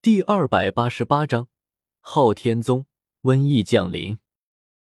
[0.00, 1.48] 第二百八十八章
[1.98, 2.86] 昊天宗
[3.22, 4.16] 瘟疫降临。